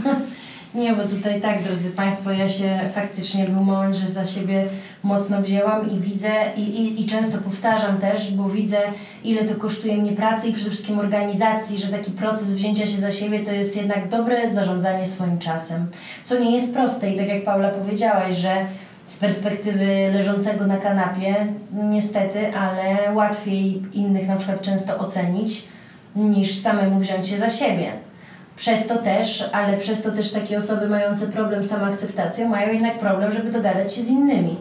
Nie, 0.75 0.93
bo 0.93 1.03
tutaj 1.03 1.41
tak, 1.41 1.63
drodzy 1.63 1.91
Państwo, 1.91 2.31
ja 2.31 2.49
się 2.49 2.81
faktycznie 2.95 3.45
był 3.45 3.65
moment, 3.65 3.97
że 3.97 4.07
za 4.07 4.25
siebie 4.25 4.65
mocno 5.03 5.43
wzięłam 5.43 5.91
i 5.91 6.01
widzę 6.01 6.31
i, 6.57 6.61
i, 6.61 7.03
i 7.03 7.07
często 7.07 7.39
powtarzam 7.39 7.99
też, 7.99 8.33
bo 8.33 8.49
widzę, 8.49 8.79
ile 9.25 9.45
to 9.45 9.55
kosztuje 9.55 9.97
mnie 9.97 10.13
pracy 10.13 10.49
i 10.49 10.53
przede 10.53 10.71
wszystkim 10.71 10.99
organizacji, 10.99 11.79
że 11.79 11.89
taki 11.89 12.11
proces 12.11 12.53
wzięcia 12.53 12.87
się 12.87 12.97
za 12.97 13.11
siebie 13.11 13.41
to 13.41 13.53
jest 13.53 13.77
jednak 13.77 14.09
dobre 14.09 14.51
zarządzanie 14.51 15.07
swoim 15.07 15.39
czasem, 15.39 15.87
co 16.25 16.39
nie 16.39 16.51
jest 16.51 16.75
proste 16.75 17.11
i 17.11 17.17
tak 17.19 17.29
jak 17.29 17.45
Paula 17.45 17.69
powiedziałaś, 17.69 18.35
że 18.35 18.67
z 19.05 19.17
perspektywy 19.17 19.87
leżącego 20.13 20.67
na 20.67 20.77
kanapie, 20.77 21.47
niestety, 21.73 22.57
ale 22.57 23.15
łatwiej 23.15 23.83
innych 23.93 24.29
na 24.29 24.37
przykład 24.37 24.63
często 24.63 24.99
ocenić 24.99 25.69
niż 26.17 26.59
samemu 26.59 26.99
wziąć 26.99 27.29
się 27.29 27.39
za 27.39 27.51
siebie. 27.51 27.93
Przez 28.57 28.87
to 28.87 28.97
też, 28.97 29.51
ale 29.53 29.77
przez 29.77 30.03
to 30.03 30.13
też 30.13 30.33
takie 30.33 30.59
osoby 30.59 30.89
mające 30.89 31.27
problem 31.27 31.63
z 31.63 31.71
samoakceptacją 31.71 32.49
mają 32.49 32.73
jednak 32.73 32.99
problem, 32.99 33.33
żeby 33.33 33.51
dogadać 33.51 33.95
się 33.95 34.03
z 34.03 34.09
innymi. 34.09 34.57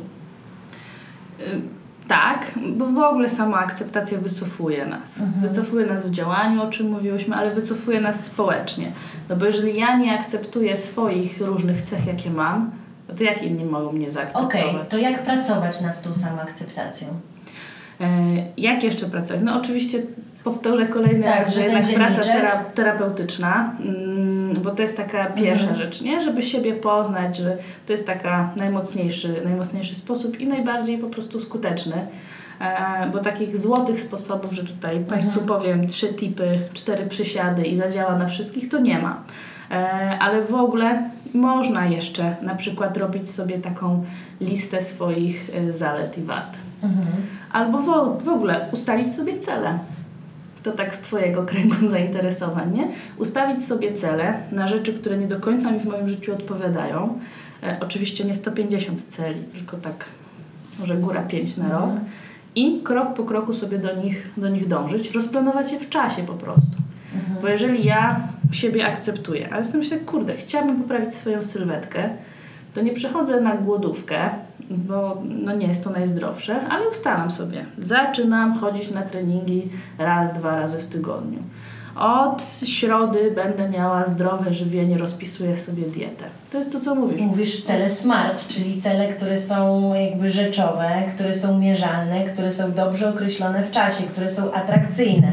Tak, 2.08 2.52
bo 2.78 2.86
w 2.86 2.98
ogóle 2.98 3.30
sama 3.30 3.58
akceptacja 3.58 4.18
wycofuje 4.18 4.86
nas. 4.86 5.20
Wycofuje 5.42 5.86
nas 5.86 6.06
w 6.06 6.12
działaniu, 6.12 6.62
o 6.64 6.70
czym 6.70 6.92
mówiłyśmy, 6.92 7.36
ale 7.36 7.52
wycofuje 7.52 8.02
nas 8.02 8.26
społecznie. 8.26 8.92
No 9.30 9.36
bo 9.36 9.46
jeżeli 9.46 9.80
ja 9.80 9.98
nie 9.98 10.20
akceptuję 10.20 10.78
swoich 10.78 11.42
różnych 11.42 11.82
cech, 11.82 12.08
jakie 12.08 12.30
mam, 12.30 12.72
no 13.10 13.16
to 13.16 13.24
jak 13.24 13.44
inni 13.44 13.66
mogą 13.66 13.92
mnie 13.92 14.12
zaakceptować? 14.12 14.50
Okej, 14.50 14.76
to 14.90 14.98
jak 14.98 15.24
pracować 15.24 15.82
nad 15.82 16.02
tą 16.02 16.14
samoakceptacją? 16.14 17.08
E, 18.02 18.06
jak 18.58 18.84
jeszcze 18.84 19.06
pracować? 19.06 19.42
No 19.46 19.56
oczywiście 19.62 20.00
powtórzę 20.44 20.86
kolejny 20.86 21.24
Tak, 21.24 21.40
raz, 21.40 21.54
że 21.56 21.62
jednak 21.62 21.86
praca 21.96 22.22
tera, 22.22 22.64
terapeutyczna, 22.76 23.74
mm, 23.86 24.62
bo 24.64 24.72
to 24.72 24.82
jest 24.82 24.98
taka 24.98 25.26
pierwsza 25.26 25.68
Mhm. 25.70 25.80
rzecz, 25.82 26.02
nie? 26.02 26.22
Żeby 26.22 26.42
siebie 26.42 26.74
poznać, 26.74 27.38
że 27.38 27.58
to 27.86 27.92
jest 27.94 28.08
taka 28.08 28.50
najmocniejszy, 28.56 29.42
najmocniejszy 29.44 29.96
sposób 29.96 30.40
i 30.40 30.48
najbardziej 30.48 30.98
po 30.98 31.08
prostu 31.08 31.42
skuteczny. 31.42 32.08
E, 32.62 33.10
bo 33.12 33.20
takich 33.20 33.58
złotych 33.60 34.02
sposobów, 34.02 34.52
że 34.54 34.64
tutaj 34.64 35.00
Państwu 35.00 35.40
Mhm. 35.40 35.60
powiem 35.60 35.88
trzy 35.88 36.08
tipy, 36.14 36.60
cztery 36.74 37.06
przysiady 37.06 37.62
i 37.64 37.76
zadziała 37.76 38.16
na 38.18 38.26
wszystkich, 38.28 38.70
to 38.70 38.80
nie 38.80 39.00
ma. 39.00 39.24
E, 39.72 39.76
ale 40.20 40.42
w 40.46 40.54
ogóle 40.56 41.10
można 41.34 41.86
jeszcze 41.86 42.36
na 42.42 42.56
przykład 42.56 42.98
robić 42.98 43.30
sobie 43.30 43.60
taką 43.60 44.04
listę 44.42 44.82
swoich 44.82 45.50
y, 45.70 45.74
zalet 45.74 46.18
i 46.18 46.22
wad. 46.22 46.58
Mhm. 46.84 47.08
Albo 47.52 47.80
w, 47.80 48.24
w 48.24 48.30
ogóle 48.30 48.66
ustalić 48.72 49.08
sobie 49.08 49.40
cele. 49.40 49.80
To 50.64 50.72
tak 50.72 50.96
z 50.96 51.02
Twojego 51.02 51.44
kręgu 51.50 51.90
zainteresowań, 51.90 52.76
nie? 52.76 52.88
Ustawić 53.18 53.66
sobie 53.66 53.94
cele 53.94 54.34
na 54.52 54.68
rzeczy, 54.68 54.94
które 54.94 55.18
nie 55.18 55.28
do 55.28 55.40
końca 55.40 55.72
mi 55.72 55.80
w 55.80 55.86
moim 55.86 56.10
życiu 56.10 56.34
odpowiadają. 56.34 57.20
E, 57.64 57.78
oczywiście 57.82 58.24
nie 58.24 58.36
150 58.36 59.08
celi, 59.08 59.44
tylko 59.44 59.78
tak 59.78 60.06
może 60.80 60.96
góra 60.96 61.22
5 61.22 61.58
na 61.58 61.70
rok. 61.70 61.92
I 62.56 62.82
krok 62.84 63.14
po 63.14 63.24
kroku 63.24 63.54
sobie 63.54 63.80
do 63.80 63.96
nich, 63.96 64.30
do 64.38 64.50
nich 64.50 64.68
dążyć, 64.68 65.12
rozplanować 65.12 65.72
je 65.72 65.80
w 65.80 65.90
czasie 65.90 66.24
po 66.24 66.34
prostu. 66.34 66.78
Bo 67.42 67.48
jeżeli 67.48 67.86
ja 67.86 68.20
siebie 68.54 68.86
akceptuję, 68.86 69.50
ale 69.54 69.64
sobie 69.64 69.78
myślę, 69.78 69.98
kurde, 69.98 70.36
chciałabym 70.36 70.82
poprawić 70.82 71.14
swoją 71.14 71.44
sylwetkę, 71.44 72.10
to 72.74 72.82
nie 72.82 72.94
przechodzę 72.94 73.42
na 73.42 73.56
głodówkę, 73.56 74.30
bo 74.70 75.24
no 75.24 75.56
nie 75.56 75.68
jest 75.68 75.84
to 75.84 75.90
najzdrowsze, 75.90 76.62
ale 76.62 76.90
ustalam 76.90 77.32
sobie. 77.32 77.66
Zaczynam 77.78 78.54
chodzić 78.60 78.92
na 78.92 79.02
treningi 79.02 79.70
raz, 79.98 80.34
dwa 80.34 80.56
razy 80.56 80.80
w 80.80 80.86
tygodniu. 80.86 81.40
Od 81.96 82.44
środy 82.66 83.32
będę 83.36 83.70
miała 83.70 84.06
zdrowe 84.06 84.54
żywienie, 84.54 84.98
rozpisuję 84.98 85.60
sobie 85.60 85.84
dietę. 85.84 86.26
To 86.52 86.58
jest 86.58 86.72
to, 86.72 86.80
co 86.80 86.96
mówisz. 86.96 87.22
Mówisz 87.22 87.64
cele 87.64 87.90
SMART, 87.90 88.48
czyli 88.48 88.82
cele, 88.82 89.08
które 89.08 89.38
są 89.38 89.94
jakby 89.94 90.30
rzeczowe, 90.30 90.90
które 91.16 91.34
są 91.34 91.60
mierzalne, 91.60 92.24
które 92.24 92.52
są 92.52 92.72
dobrze 92.72 93.10
określone 93.10 93.64
w 93.64 93.72
czasie, 93.72 94.04
które 94.04 94.30
są 94.30 94.54
atrakcyjne. 94.54 95.32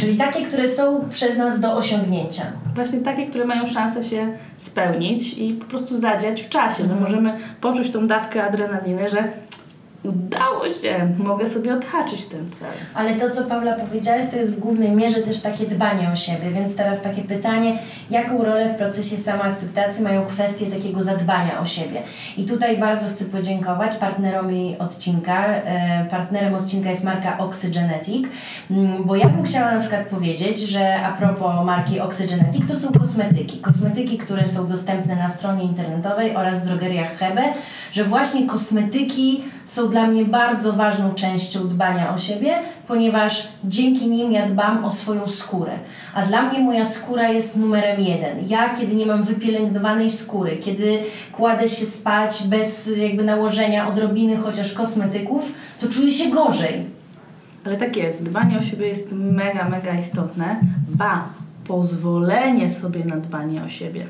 Czyli 0.00 0.16
takie, 0.16 0.46
które 0.46 0.68
są 0.68 1.08
przez 1.10 1.38
nas 1.38 1.60
do 1.60 1.76
osiągnięcia. 1.76 2.42
Właśnie 2.74 3.00
takie, 3.00 3.26
które 3.26 3.44
mają 3.44 3.66
szansę 3.66 4.04
się 4.04 4.32
spełnić 4.56 5.38
i 5.38 5.54
po 5.54 5.66
prostu 5.66 5.96
zadziać 5.96 6.42
w 6.42 6.48
czasie. 6.48 6.84
No 6.84 6.94
możemy 7.00 7.38
poczuć 7.60 7.90
tą 7.90 8.06
dawkę 8.06 8.44
adrenaliny, 8.44 9.08
że 9.08 9.24
udało 10.08 10.68
się, 10.68 11.14
mogę 11.18 11.48
sobie 11.48 11.74
odhaczyć 11.74 12.26
ten 12.26 12.50
cel. 12.50 12.68
Ale 12.94 13.14
to, 13.14 13.30
co 13.30 13.44
Paula 13.44 13.72
powiedziałaś, 13.72 14.24
to 14.30 14.36
jest 14.36 14.56
w 14.56 14.60
głównej 14.60 14.90
mierze 14.90 15.22
też 15.22 15.40
takie 15.40 15.66
dbanie 15.66 16.10
o 16.12 16.16
siebie. 16.16 16.50
Więc 16.50 16.76
teraz 16.76 17.02
takie 17.02 17.22
pytanie, 17.22 17.78
jaką 18.10 18.44
rolę 18.44 18.68
w 18.68 18.76
procesie 18.76 19.16
samoakceptacji 19.16 20.04
mają 20.04 20.24
kwestie 20.24 20.66
takiego 20.66 21.02
zadbania 21.02 21.60
o 21.60 21.66
siebie? 21.66 22.02
I 22.36 22.44
tutaj 22.44 22.78
bardzo 22.78 23.08
chcę 23.08 23.24
podziękować 23.24 23.94
partnerowi 23.94 24.76
odcinka. 24.78 25.46
E, 25.46 26.06
Partnerem 26.10 26.54
odcinka 26.54 26.90
jest 26.90 27.04
marka 27.04 27.38
Oxygenetic, 27.38 28.26
Mm, 28.70 29.04
bo 29.04 29.16
ja 29.16 29.28
bym 29.28 29.44
chciała 29.44 29.74
na 29.74 29.80
przykład 29.80 30.06
powiedzieć, 30.06 30.58
że 30.58 31.02
a 31.02 31.12
propos 31.12 31.64
marki 31.64 32.00
Oxygenetic, 32.00 32.68
to 32.68 32.76
są 32.76 32.92
kosmetyki. 32.92 33.58
Kosmetyki, 33.58 34.18
które 34.18 34.46
są 34.46 34.68
dostępne 34.68 35.16
na 35.16 35.28
stronie 35.28 35.64
internetowej 35.64 36.36
oraz 36.36 36.62
w 36.62 36.66
drogeriach 36.66 37.16
Hebe, 37.16 37.42
że 37.92 38.04
właśnie 38.04 38.46
kosmetyki 38.46 39.44
są 39.66 39.88
dla 39.88 40.06
mnie 40.06 40.24
bardzo 40.24 40.72
ważną 40.72 41.14
częścią 41.14 41.68
dbania 41.68 42.14
o 42.14 42.18
siebie, 42.18 42.54
ponieważ 42.88 43.48
dzięki 43.64 44.08
nim 44.08 44.32
ja 44.32 44.48
dbam 44.48 44.84
o 44.84 44.90
swoją 44.90 45.28
skórę. 45.28 45.72
A 46.14 46.22
dla 46.22 46.42
mnie 46.42 46.58
moja 46.58 46.84
skóra 46.84 47.28
jest 47.28 47.56
numerem 47.56 48.00
jeden. 48.00 48.48
Ja, 48.48 48.76
kiedy 48.76 48.94
nie 48.94 49.06
mam 49.06 49.22
wypielęgnowanej 49.22 50.10
skóry, 50.10 50.56
kiedy 50.56 50.98
kładę 51.32 51.68
się 51.68 51.86
spać 51.86 52.42
bez 52.48 52.96
jakby 52.96 53.24
nałożenia 53.24 53.88
odrobiny 53.88 54.36
chociaż 54.36 54.72
kosmetyków, 54.72 55.52
to 55.80 55.88
czuję 55.88 56.12
się 56.12 56.30
gorzej. 56.30 56.84
Ale 57.64 57.76
tak 57.76 57.96
jest, 57.96 58.22
dbanie 58.22 58.58
o 58.58 58.62
siebie 58.62 58.88
jest 58.88 59.12
mega, 59.12 59.68
mega 59.68 59.94
istotne. 59.94 60.60
Ba, 60.88 61.28
pozwolenie 61.66 62.70
sobie 62.70 63.04
na 63.04 63.16
dbanie 63.16 63.62
o 63.64 63.68
siebie. 63.68 64.06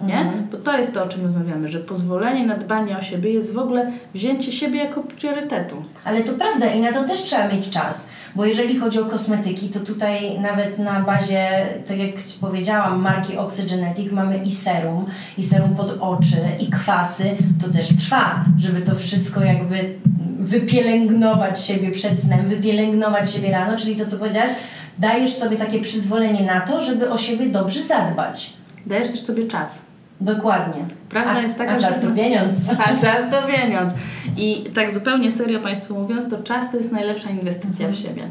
Nie? 0.00 0.18
Mhm. 0.20 0.46
Bo 0.52 0.56
to 0.56 0.78
jest 0.78 0.94
to, 0.94 1.04
o 1.04 1.08
czym 1.08 1.22
rozmawiamy, 1.22 1.68
że 1.68 1.80
pozwolenie 1.80 2.46
na 2.46 2.56
dbanie 2.56 2.98
o 2.98 3.02
siebie 3.02 3.30
jest 3.30 3.52
w 3.52 3.58
ogóle 3.58 3.92
wzięcie 4.14 4.52
siebie 4.52 4.78
jako 4.78 5.00
priorytetu. 5.02 5.76
Ale 6.04 6.20
to 6.20 6.32
prawda 6.32 6.66
i 6.66 6.80
na 6.80 6.92
to 6.92 7.04
też 7.04 7.22
trzeba 7.22 7.48
mieć 7.48 7.70
czas, 7.70 8.08
bo 8.34 8.44
jeżeli 8.44 8.78
chodzi 8.78 8.98
o 8.98 9.04
kosmetyki, 9.04 9.68
to 9.68 9.80
tutaj 9.80 10.40
nawet 10.40 10.78
na 10.78 11.00
bazie, 11.00 11.66
tak 11.88 11.98
jak 11.98 12.22
Ci 12.22 12.38
powiedziałam, 12.40 13.00
marki 13.00 13.36
Oxygenetic 13.36 14.12
mamy 14.12 14.38
i 14.38 14.52
serum, 14.52 15.06
i 15.38 15.42
serum 15.42 15.76
pod 15.76 15.96
oczy, 16.00 16.36
i 16.60 16.70
kwasy, 16.70 17.24
to 17.62 17.72
też 17.72 17.88
trwa, 17.88 18.44
żeby 18.58 18.80
to 18.80 18.94
wszystko 18.94 19.40
jakby 19.40 19.94
wypielęgnować 20.38 21.64
siebie 21.64 21.90
przed 21.90 22.20
snem, 22.20 22.46
wypielęgnować 22.46 23.32
siebie 23.32 23.50
rano, 23.50 23.76
czyli 23.76 23.96
to 23.96 24.06
co 24.06 24.16
powiedziałaś, 24.16 24.50
dajesz 24.98 25.32
sobie 25.32 25.56
takie 25.56 25.80
przyzwolenie 25.80 26.42
na 26.42 26.60
to, 26.60 26.80
żeby 26.80 27.10
o 27.10 27.18
siebie 27.18 27.46
dobrze 27.46 27.82
zadbać. 27.82 28.52
Dajesz 28.86 29.10
też 29.10 29.20
sobie 29.20 29.46
czas. 29.46 29.85
Dokładnie. 30.20 30.84
Prawda 31.08 31.32
a, 31.32 31.42
jest 31.42 31.58
taka, 31.58 31.72
a 31.72 31.78
czas 31.78 32.00
to 32.00 32.10
pieniądz. 32.10 32.56
A 32.86 32.94
czas 32.94 33.30
to 33.30 33.42
pieniądz. 33.42 33.92
I 34.36 34.70
tak 34.74 34.94
zupełnie 34.94 35.32
serio 35.32 35.60
Państwu 35.60 35.94
mówiąc, 35.94 36.30
to 36.30 36.42
czas 36.42 36.70
to 36.70 36.76
jest 36.76 36.92
najlepsza 36.92 37.30
inwestycja 37.30 37.88
w 37.88 37.94
siebie. 37.94 38.28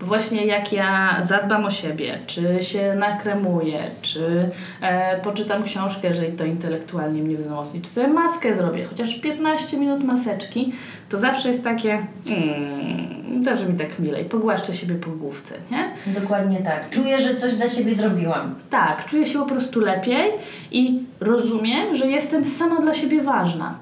Bo 0.00 0.06
właśnie 0.06 0.46
jak 0.46 0.72
ja 0.72 1.16
zadbam 1.20 1.64
o 1.64 1.70
siebie, 1.70 2.18
czy 2.26 2.62
się 2.62 2.94
nakremuję, 2.94 3.90
czy 4.02 4.48
e, 4.80 5.20
poczytam 5.20 5.62
książkę, 5.62 6.08
jeżeli 6.08 6.32
to 6.32 6.44
intelektualnie 6.44 7.22
mnie 7.22 7.36
wzmocni, 7.36 7.80
czy 7.80 7.90
sobie 7.90 8.08
maskę 8.08 8.54
zrobię, 8.54 8.84
chociaż 8.84 9.14
15 9.14 9.76
minut 9.76 10.04
maseczki, 10.04 10.72
to 11.08 11.18
zawsze 11.18 11.48
jest 11.48 11.64
takie, 11.64 12.06
mm, 12.26 13.23
zawsze 13.42 13.66
mi 13.66 13.78
tak 13.78 13.98
milej, 13.98 14.24
pogłaszczę 14.24 14.74
siebie 14.74 14.94
po 14.94 15.10
główce, 15.10 15.54
nie? 15.70 16.14
Dokładnie 16.20 16.62
tak. 16.62 16.90
Czuję, 16.90 17.18
że 17.18 17.34
coś 17.34 17.54
dla 17.54 17.68
siebie 17.68 17.94
zrobiłam. 17.94 18.54
Tak, 18.70 19.06
czuję 19.06 19.26
się 19.26 19.38
po 19.38 19.46
prostu 19.46 19.80
lepiej 19.80 20.32
i 20.72 21.02
rozumiem, 21.20 21.96
że 21.96 22.06
jestem 22.06 22.46
sama 22.46 22.80
dla 22.80 22.94
siebie 22.94 23.22
ważna. 23.22 23.78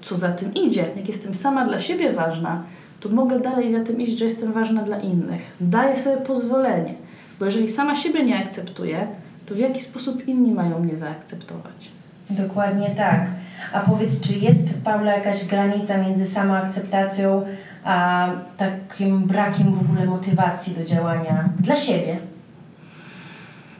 Co 0.00 0.16
za 0.16 0.28
tym 0.28 0.54
idzie, 0.54 0.84
jak 0.96 1.08
jestem 1.08 1.34
sama 1.34 1.64
dla 1.64 1.80
siebie 1.80 2.12
ważna, 2.12 2.62
to 3.00 3.08
mogę 3.08 3.40
dalej 3.40 3.72
za 3.72 3.80
tym 3.80 4.00
iść, 4.00 4.18
że 4.18 4.24
jestem 4.24 4.52
ważna 4.52 4.82
dla 4.82 4.98
innych. 4.98 5.40
Daję 5.60 5.96
sobie 5.96 6.16
pozwolenie, 6.16 6.94
bo 7.38 7.44
jeżeli 7.44 7.68
sama 7.68 7.96
siebie 7.96 8.24
nie 8.24 8.38
akceptuję, 8.38 9.06
to 9.46 9.54
w 9.54 9.58
jaki 9.58 9.80
sposób 9.80 10.28
inni 10.28 10.52
mają 10.52 10.78
mnie 10.78 10.96
zaakceptować? 10.96 11.90
Dokładnie 12.30 12.90
tak. 12.96 13.28
A 13.72 13.80
powiedz, 13.80 14.20
czy 14.20 14.38
jest, 14.38 14.82
Paula, 14.84 15.12
jakaś 15.12 15.44
granica 15.44 15.98
między 15.98 16.26
samoakceptacją 16.26 17.42
a 17.86 18.28
takim 18.56 19.20
brakiem 19.20 19.74
w 19.74 19.80
ogóle 19.80 20.06
motywacji 20.06 20.74
do 20.74 20.84
działania 20.84 21.48
dla 21.60 21.76
siebie? 21.76 22.18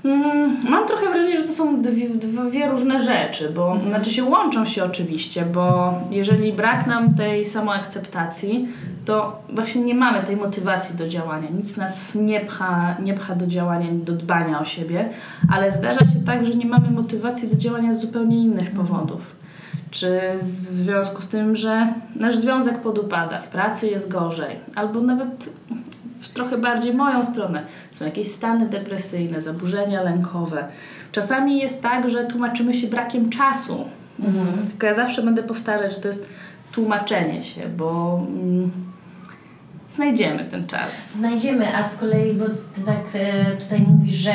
Mm, 0.04 0.56
Mam 0.70 0.86
trochę 0.86 1.06
wrażenie, 1.06 1.36
że 1.36 1.42
to 1.42 1.52
są 1.52 1.82
dwie, 1.82 2.08
dwie 2.08 2.68
różne 2.68 3.00
rzeczy, 3.00 3.50
bo 3.54 3.76
znaczy 3.88 4.10
się 4.10 4.24
łączą 4.24 4.66
się 4.66 4.84
oczywiście, 4.84 5.44
bo 5.44 5.94
jeżeli 6.10 6.52
brak 6.52 6.86
nam 6.86 7.14
tej 7.14 7.44
samoakceptacji, 7.44 8.68
to 9.04 9.42
właśnie 9.52 9.82
nie 9.82 9.94
mamy 9.94 10.22
tej 10.24 10.36
motywacji 10.36 10.98
do 10.98 11.08
działania. 11.08 11.48
Nic 11.50 11.76
nas 11.76 12.14
nie 12.14 12.40
pcha, 12.40 12.96
nie 13.02 13.14
pcha 13.14 13.34
do 13.34 13.46
działania, 13.46 13.86
do 13.92 14.12
dbania 14.12 14.60
o 14.60 14.64
siebie, 14.64 15.08
ale 15.52 15.72
zdarza 15.72 16.00
się 16.00 16.20
tak, 16.26 16.46
że 16.46 16.54
nie 16.54 16.66
mamy 16.66 16.90
motywacji 16.90 17.48
do 17.48 17.56
działania 17.56 17.94
z 17.94 18.00
zupełnie 18.00 18.36
innych 18.36 18.70
powodów. 18.70 19.36
Czy 19.90 20.20
w 20.38 20.42
związku 20.42 21.22
z 21.22 21.28
tym, 21.28 21.56
że 21.56 21.88
nasz 22.14 22.36
związek 22.36 22.78
podupada, 22.80 23.42
w 23.42 23.48
pracy 23.48 23.86
jest 23.86 24.08
gorzej, 24.08 24.56
albo 24.74 25.00
nawet 25.00 25.50
w 26.20 26.28
trochę 26.28 26.58
bardziej 26.58 26.94
moją 26.94 27.24
stronę. 27.24 27.62
Są 27.92 28.04
jakieś 28.04 28.30
stany 28.30 28.66
depresyjne, 28.66 29.40
zaburzenia 29.40 30.02
lękowe. 30.02 30.64
Czasami 31.12 31.58
jest 31.58 31.82
tak, 31.82 32.10
że 32.10 32.24
tłumaczymy 32.24 32.74
się 32.74 32.86
brakiem 32.86 33.30
czasu. 33.30 33.84
Tylko 34.70 34.86
ja 34.86 34.94
zawsze 34.94 35.22
będę 35.22 35.42
powtarzać, 35.42 35.94
że 35.94 36.00
to 36.00 36.08
jest 36.08 36.28
tłumaczenie 36.72 37.42
się, 37.42 37.68
bo 37.76 38.20
mm, 38.28 38.70
znajdziemy 39.86 40.44
ten 40.44 40.66
czas. 40.66 41.12
Znajdziemy, 41.12 41.76
a 41.76 41.82
z 41.82 41.96
kolei, 41.96 42.32
bo 42.32 42.44
ty 42.44 42.80
tak 42.86 43.04
e, 43.14 43.56
tutaj 43.56 43.80
mówisz, 43.80 44.14
że 44.14 44.34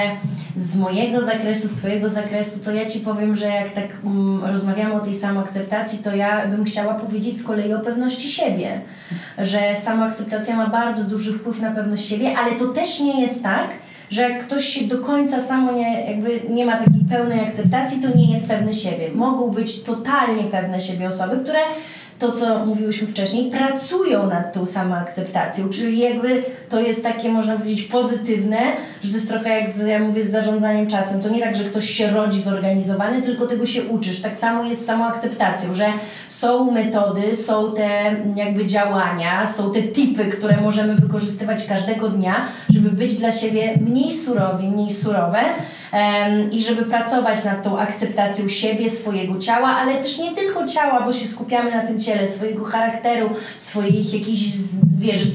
z 0.55 0.75
mojego 0.75 1.25
zakresu, 1.25 1.67
z 1.67 1.71
twojego 1.71 2.09
zakresu, 2.09 2.59
to 2.59 2.71
ja 2.71 2.85
ci 2.85 2.99
powiem, 2.99 3.35
że 3.35 3.45
jak 3.45 3.73
tak 3.73 3.87
mm, 4.03 4.45
rozmawiamy 4.45 4.93
o 4.93 4.99
tej 4.99 5.15
samoakceptacji, 5.15 5.99
to 5.99 6.15
ja 6.15 6.47
bym 6.47 6.65
chciała 6.65 6.93
powiedzieć 6.93 7.37
z 7.37 7.43
kolei 7.43 7.73
o 7.73 7.79
pewności 7.79 8.29
siebie, 8.29 8.81
że 9.37 9.75
samoakceptacja 9.75 10.55
ma 10.55 10.69
bardzo 10.69 11.03
duży 11.03 11.33
wpływ 11.33 11.61
na 11.61 11.71
pewność 11.71 12.07
siebie, 12.07 12.37
ale 12.37 12.51
to 12.51 12.67
też 12.67 12.99
nie 12.99 13.21
jest 13.21 13.43
tak, 13.43 13.69
że 14.09 14.21
jak 14.21 14.45
ktoś 14.45 14.65
się 14.65 14.87
do 14.87 14.97
końca 14.97 15.41
samo 15.41 15.71
nie, 15.71 16.05
jakby 16.05 16.41
nie 16.49 16.65
ma 16.65 16.77
takiej 16.77 17.05
pełnej 17.09 17.39
akceptacji, 17.39 18.01
to 18.01 18.17
nie 18.17 18.31
jest 18.31 18.47
pewny 18.47 18.73
siebie. 18.73 19.11
Mogą 19.15 19.51
być 19.51 19.83
totalnie 19.83 20.43
pewne 20.43 20.81
siebie 20.81 21.07
osoby, 21.07 21.37
które 21.43 21.59
to, 22.21 22.31
co 22.31 22.65
mówiłyśmy 22.65 23.07
wcześniej, 23.07 23.51
pracują 23.51 24.27
nad 24.27 24.53
tą 24.53 24.65
samoakceptacją, 24.65 25.69
czyli 25.69 25.99
jakby 25.99 26.43
to 26.69 26.79
jest 26.79 27.03
takie, 27.03 27.29
można 27.29 27.57
powiedzieć, 27.57 27.81
pozytywne, 27.81 28.57
że 29.01 29.09
to 29.09 29.15
jest 29.15 29.29
trochę 29.29 29.49
jak, 29.49 29.69
z, 29.69 29.87
ja 29.87 29.99
mówię, 29.99 30.23
z 30.23 30.31
zarządzaniem 30.31 30.87
czasem. 30.87 31.21
To 31.21 31.29
nie 31.29 31.41
tak, 31.41 31.55
że 31.55 31.63
ktoś 31.63 31.89
się 31.89 32.09
rodzi 32.09 32.41
zorganizowany, 32.41 33.21
tylko 33.21 33.47
tego 33.47 33.65
się 33.65 33.83
uczysz. 33.83 34.21
Tak 34.21 34.37
samo 34.37 34.63
jest 34.63 34.81
z 34.81 34.85
samoakceptacją, 34.85 35.73
że 35.73 35.85
są 36.27 36.71
metody, 36.71 37.35
są 37.35 37.73
te 37.73 38.15
jakby 38.35 38.65
działania, 38.65 39.47
są 39.47 39.73
te 39.73 39.83
tipy, 39.83 40.25
które 40.25 40.61
możemy 40.61 40.95
wykorzystywać 40.95 41.65
każdego 41.65 42.09
dnia, 42.09 42.45
żeby 42.69 42.89
być 42.89 43.15
dla 43.15 43.31
siebie 43.31 43.73
mniej 43.81 44.13
surowi, 44.13 44.67
mniej 44.67 44.91
surowe 44.91 45.39
em, 45.91 46.51
i 46.51 46.63
żeby 46.63 46.85
pracować 46.85 47.45
nad 47.45 47.63
tą 47.63 47.79
akceptacją 47.79 48.47
siebie, 48.47 48.89
swojego 48.89 49.39
ciała, 49.39 49.67
ale 49.67 49.95
też 49.95 50.19
nie 50.19 50.35
tylko 50.35 50.67
ciała, 50.67 51.01
bo 51.01 51.13
się 51.13 51.27
skupiamy 51.27 51.71
na 51.71 51.87
tym 51.87 51.99
ciele, 51.99 52.10
swojego 52.25 52.63
charakteru, 52.63 53.29
swoich 53.57 54.13
jakichś, 54.13 54.41
wiesz, 54.97 55.27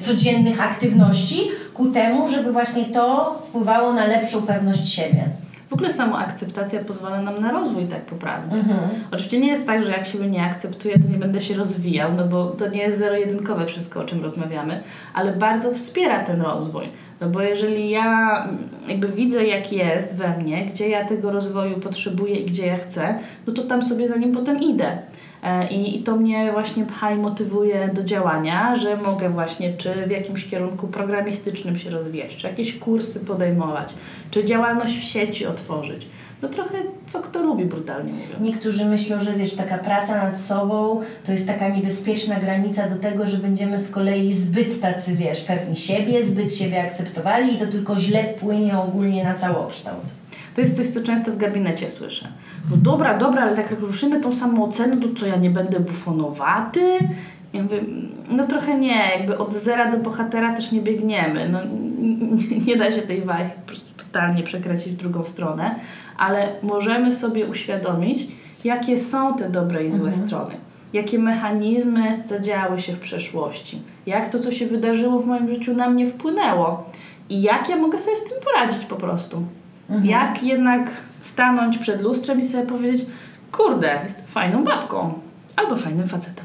codziennych 0.00 0.60
aktywności, 0.60 1.40
ku 1.74 1.86
temu, 1.86 2.28
żeby 2.28 2.52
właśnie 2.52 2.84
to 2.84 3.34
wpływało 3.48 3.92
na 3.92 4.06
lepszą 4.06 4.42
pewność 4.42 4.88
siebie. 4.88 5.24
W 5.68 5.72
ogóle 5.72 5.92
samoakceptacja 5.92 6.84
pozwala 6.84 7.22
nam 7.22 7.40
na 7.40 7.52
rozwój 7.52 7.84
tak 7.84 8.00
poprawnie. 8.04 8.62
Oczywiście 9.10 9.38
nie 9.38 9.48
jest 9.48 9.66
tak, 9.66 9.82
że 9.82 9.90
jak 9.90 10.06
siebie 10.06 10.26
nie 10.26 10.42
akceptuję, 10.42 10.98
to 10.98 11.08
nie 11.08 11.18
będę 11.18 11.40
się 11.40 11.54
rozwijał, 11.54 12.12
no 12.12 12.28
bo 12.28 12.50
to 12.50 12.68
nie 12.68 12.78
jest 12.78 12.98
zero-jedynkowe 12.98 13.66
wszystko, 13.66 14.00
o 14.00 14.04
czym 14.04 14.22
rozmawiamy, 14.22 14.80
ale 15.14 15.32
bardzo 15.32 15.74
wspiera 15.74 16.24
ten 16.24 16.42
rozwój. 16.42 16.88
No 17.20 17.28
bo 17.28 17.42
jeżeli 17.42 17.90
ja 17.90 18.44
mm, 18.44 18.68
jakby 18.88 19.08
widzę, 19.08 19.46
jak 19.46 19.72
jest 19.72 20.16
we 20.16 20.38
mnie, 20.38 20.64
gdzie 20.64 20.88
ja 20.88 21.04
tego 21.04 21.30
rozwoju 21.30 21.78
potrzebuję 21.80 22.34
i 22.34 22.46
gdzie 22.46 22.66
ja 22.66 22.76
chcę, 22.76 23.14
no 23.46 23.52
to 23.52 23.62
tam 23.62 23.82
sobie 23.82 24.08
za 24.08 24.16
nim 24.16 24.32
potem 24.32 24.60
idę. 24.60 24.98
E, 25.42 25.68
I, 25.68 26.00
I 26.00 26.02
to 26.02 26.16
mnie 26.16 26.52
właśnie 26.52 26.84
pcha 26.84 27.10
i 27.10 27.18
motywuje 27.18 27.90
do 27.94 28.04
działania, 28.04 28.76
że 28.76 28.96
mogę 28.96 29.28
właśnie 29.28 29.72
czy 29.72 30.06
w 30.06 30.10
jakimś 30.10 30.44
kierunku 30.44 30.88
programistycznym 30.88 31.76
się 31.76 31.90
rozwijać, 31.90 32.36
czy 32.36 32.46
jakieś 32.46 32.78
kursy 32.78 33.20
podejmować, 33.20 33.94
czy 34.30 34.44
działalność 34.44 34.98
w 34.98 35.04
sieci 35.04 35.46
otworzyć. 35.46 36.08
No 36.42 36.48
trochę 36.48 36.78
co 37.06 37.20
kto 37.20 37.42
lubi, 37.42 37.64
brutalnie 37.64 38.12
mówiąc. 38.12 38.40
Niektórzy 38.40 38.84
myślą, 38.84 39.20
że 39.20 39.32
wiesz, 39.32 39.54
taka 39.54 39.78
praca 39.78 40.24
nad 40.24 40.40
sobą 40.40 41.00
to 41.26 41.32
jest 41.32 41.46
taka 41.46 41.68
niebezpieczna 41.68 42.40
granica 42.40 42.88
do 42.88 42.96
tego, 42.96 43.26
że 43.26 43.36
będziemy 43.36 43.78
z 43.78 43.90
kolei 43.90 44.32
zbyt 44.32 44.80
tacy, 44.80 45.16
wiesz, 45.16 45.40
pewni 45.40 45.76
siebie, 45.76 46.22
zbyt 46.22 46.54
siebie 46.54 46.82
akceptowali 46.82 47.54
i 47.54 47.58
to 47.58 47.66
tylko 47.66 47.98
źle 47.98 48.24
wpłynie 48.24 48.78
ogólnie 48.78 49.24
na 49.24 49.34
całokształt. 49.34 50.04
To 50.56 50.60
jest 50.60 50.76
coś, 50.76 50.88
co 50.88 51.00
często 51.00 51.32
w 51.32 51.36
gabinecie 51.36 51.90
słyszę. 51.90 52.28
No 52.70 52.76
dobra, 52.76 53.18
dobra, 53.18 53.42
ale 53.42 53.56
tak 53.56 53.70
jak 53.70 53.80
ruszymy 53.80 54.20
tą 54.20 54.32
samą 54.32 54.64
ocenę, 54.64 54.96
to 54.96 55.20
co 55.20 55.26
ja 55.26 55.36
nie 55.36 55.50
będę 55.50 55.80
bufonowaty? 55.80 56.98
Ja 57.52 57.62
mówię, 57.62 57.80
no 58.30 58.46
trochę 58.46 58.78
nie, 58.78 59.10
jakby 59.18 59.38
od 59.38 59.54
zera 59.54 59.90
do 59.90 59.98
bohatera 59.98 60.56
też 60.56 60.72
nie 60.72 60.80
biegniemy. 60.80 61.48
No, 61.48 61.58
nie, 61.64 62.58
nie 62.66 62.76
da 62.76 62.92
się 62.92 63.02
tej 63.02 63.22
wajchy 63.22 63.52
po 63.60 63.66
prostu 63.66 63.86
totalnie 63.96 64.42
przekręcić 64.42 64.92
w 64.92 64.96
drugą 64.96 65.24
stronę, 65.24 65.74
ale 66.18 66.48
możemy 66.62 67.12
sobie 67.12 67.46
uświadomić, 67.46 68.28
jakie 68.64 68.98
są 68.98 69.34
te 69.34 69.50
dobre 69.50 69.84
i 69.84 69.92
złe 69.92 70.14
strony. 70.14 70.54
Jakie 70.92 71.18
mechanizmy 71.18 72.24
zadziały 72.24 72.80
się 72.80 72.92
w 72.92 72.98
przeszłości, 72.98 73.82
jak 74.06 74.28
to, 74.28 74.38
co 74.40 74.50
się 74.50 74.66
wydarzyło 74.66 75.18
w 75.18 75.26
moim 75.26 75.48
życiu, 75.48 75.74
na 75.74 75.88
mnie 75.88 76.06
wpłynęło 76.06 76.90
i 77.28 77.42
jak 77.42 77.68
ja 77.68 77.76
mogę 77.76 77.98
sobie 77.98 78.16
z 78.16 78.24
tym 78.24 78.38
poradzić 78.44 78.86
po 78.86 78.96
prostu. 78.96 79.42
Jak 80.02 80.42
jednak 80.42 80.90
stanąć 81.22 81.78
przed 81.78 82.02
lustrem 82.02 82.40
i 82.40 82.44
sobie 82.44 82.66
powiedzieć, 82.66 83.06
kurde, 83.52 84.00
jestem 84.02 84.26
fajną 84.26 84.64
babką 84.64 85.12
albo 85.56 85.76
fajnym 85.76 86.06
facetem. 86.06 86.44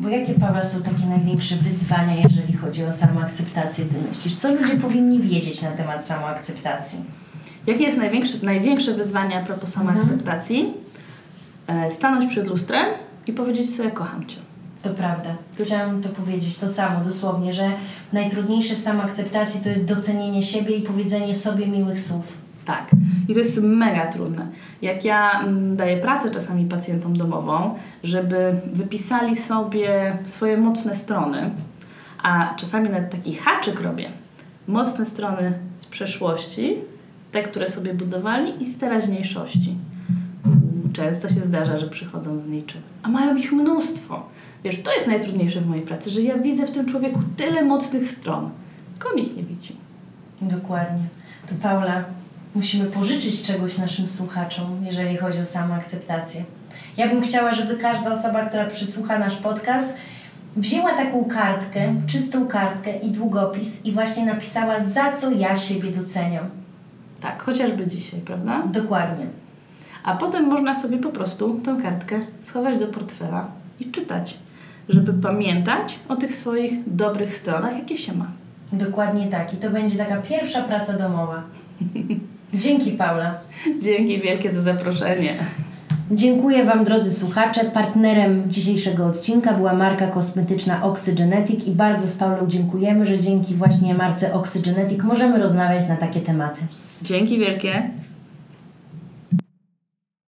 Bo 0.00 0.08
jakie, 0.08 0.34
Paweł, 0.34 0.64
są 0.64 0.82
takie 0.82 1.06
największe 1.06 1.56
wyzwania, 1.56 2.14
jeżeli 2.14 2.52
chodzi 2.52 2.84
o 2.84 2.92
samoakceptację, 2.92 3.84
ty 3.84 3.94
myślisz? 4.08 4.36
Co 4.36 4.54
ludzie 4.54 4.76
powinni 4.76 5.20
wiedzieć 5.20 5.62
na 5.62 5.70
temat 5.70 6.06
samoakceptacji? 6.06 6.98
Jakie 7.66 7.84
jest 7.84 7.98
największe, 7.98 8.38
największe 8.42 8.94
wyzwanie 8.94 9.38
a 9.38 9.42
propos 9.42 9.70
samoakceptacji? 9.72 10.74
E, 11.66 11.90
stanąć 11.90 12.30
przed 12.30 12.46
lustrem 12.46 12.86
i 13.26 13.32
powiedzieć 13.32 13.76
sobie, 13.76 13.90
kocham 13.90 14.26
Cię. 14.26 14.36
To 14.82 14.90
prawda. 14.90 15.36
Chciałam 15.58 16.02
to 16.02 16.08
powiedzieć, 16.08 16.58
to 16.58 16.68
samo 16.68 17.04
dosłownie, 17.04 17.52
że 17.52 17.72
najtrudniejsze 18.12 18.74
w 18.74 18.78
samoakceptacji 18.78 19.60
to 19.60 19.68
jest 19.68 19.86
docenienie 19.86 20.42
siebie 20.42 20.76
i 20.76 20.82
powiedzenie 20.82 21.34
sobie 21.34 21.66
miłych 21.66 22.00
słów. 22.00 22.40
Tak. 22.70 22.90
I 23.28 23.34
to 23.34 23.38
jest 23.38 23.62
mega 23.62 24.06
trudne. 24.06 24.46
Jak 24.82 25.04
ja 25.04 25.40
mm, 25.40 25.76
daję 25.76 25.96
pracę 25.96 26.30
czasami 26.30 26.64
pacjentom 26.64 27.16
domową, 27.16 27.74
żeby 28.04 28.60
wypisali 28.72 29.36
sobie 29.36 30.18
swoje 30.24 30.56
mocne 30.56 30.96
strony, 30.96 31.50
a 32.22 32.54
czasami 32.56 32.88
nawet 32.88 33.10
taki 33.10 33.34
haczyk 33.34 33.80
robię. 33.80 34.08
Mocne 34.68 35.06
strony 35.06 35.52
z 35.74 35.86
przeszłości, 35.86 36.76
te, 37.32 37.42
które 37.42 37.68
sobie 37.68 37.94
budowali 37.94 38.62
i 38.62 38.66
z 38.66 38.78
teraźniejszości. 38.78 39.76
Często 40.92 41.28
się 41.28 41.40
zdarza, 41.40 41.78
że 41.78 41.86
przychodzą 41.86 42.40
z 42.40 42.46
niczym, 42.46 42.80
a 43.02 43.08
mają 43.08 43.36
ich 43.36 43.52
mnóstwo. 43.52 44.26
Wiesz, 44.64 44.82
to 44.82 44.94
jest 44.94 45.06
najtrudniejsze 45.06 45.60
w 45.60 45.66
mojej 45.66 45.84
pracy, 45.84 46.10
że 46.10 46.22
ja 46.22 46.38
widzę 46.38 46.66
w 46.66 46.70
tym 46.70 46.86
człowieku 46.86 47.20
tyle 47.36 47.64
mocnych 47.64 48.08
stron, 48.08 48.50
tylko 48.92 49.08
on 49.14 49.18
ich 49.18 49.36
nie 49.36 49.42
widzi. 49.42 49.76
Dokładnie. 50.42 51.04
To 51.48 51.54
Paula, 51.62 52.04
musimy 52.54 52.84
pożyczyć 52.84 53.42
czegoś 53.42 53.78
naszym 53.78 54.08
słuchaczom, 54.08 54.84
jeżeli 54.84 55.16
chodzi 55.16 55.40
o 55.40 55.46
samoakceptację. 55.46 56.44
Ja 56.96 57.08
bym 57.08 57.22
chciała, 57.22 57.54
żeby 57.54 57.76
każda 57.76 58.10
osoba, 58.10 58.46
która 58.46 58.66
przysłucha 58.66 59.18
nasz 59.18 59.36
podcast, 59.36 59.94
wzięła 60.56 60.92
taką 60.92 61.24
kartkę, 61.24 61.94
czystą 62.06 62.46
kartkę 62.46 62.98
i 62.98 63.10
długopis 63.10 63.84
i 63.84 63.92
właśnie 63.92 64.26
napisała, 64.26 64.82
za 64.82 65.12
co 65.12 65.30
ja 65.30 65.56
siebie 65.56 65.90
doceniam. 65.90 66.44
Tak, 67.20 67.42
chociażby 67.42 67.86
dzisiaj, 67.86 68.20
prawda? 68.20 68.62
Dokładnie. 68.66 69.26
A 70.04 70.16
potem 70.16 70.46
można 70.46 70.74
sobie 70.74 70.98
po 70.98 71.08
prostu 71.08 71.60
tę 71.60 71.76
kartkę 71.82 72.20
schować 72.42 72.78
do 72.78 72.86
portfela 72.86 73.46
i 73.80 73.90
czytać, 73.90 74.38
żeby 74.88 75.12
pamiętać 75.12 75.98
o 76.08 76.16
tych 76.16 76.36
swoich 76.36 76.94
dobrych 76.94 77.36
stronach, 77.36 77.76
jakie 77.78 77.98
się 77.98 78.12
ma. 78.12 78.26
Dokładnie 78.72 79.26
tak. 79.26 79.54
I 79.54 79.56
to 79.56 79.70
będzie 79.70 79.98
taka 79.98 80.16
pierwsza 80.16 80.62
praca 80.62 80.92
domowa. 80.92 81.42
Dzięki, 82.54 82.92
Paula. 82.92 83.34
Dzięki 83.82 84.18
wielkie 84.18 84.52
za 84.52 84.62
zaproszenie. 84.62 85.34
Dziękuję 86.10 86.64
Wam, 86.64 86.84
drodzy 86.84 87.12
słuchacze. 87.14 87.64
Partnerem 87.64 88.50
dzisiejszego 88.50 89.06
odcinka 89.06 89.52
była 89.52 89.72
marka 89.72 90.06
kosmetyczna 90.06 90.82
Oxygenetic 90.82 91.64
i 91.66 91.70
bardzo 91.70 92.08
z 92.08 92.14
Paulą 92.14 92.46
dziękujemy, 92.48 93.06
że 93.06 93.18
dzięki 93.18 93.54
właśnie 93.54 93.94
marce 93.94 94.34
Oxygenetic 94.34 95.02
możemy 95.02 95.38
rozmawiać 95.38 95.88
na 95.88 95.96
takie 95.96 96.20
tematy. 96.20 96.60
Dzięki 97.02 97.38
wielkie. 97.38 97.90